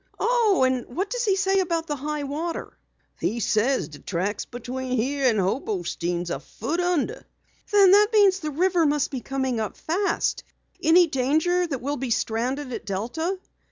[0.19, 0.63] "Oh!
[0.65, 2.75] And what does he say about the high water?"
[3.19, 7.23] "He says de track between heah and Hobostein's a foot undeh."
[7.71, 10.43] "Then that means the river must be coming up fast.
[10.81, 13.37] Any danger we'll be stranded at Delta?"